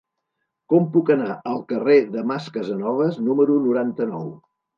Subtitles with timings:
[0.71, 4.27] Com puc anar al carrer del Mas Casanovas número noranta-nou?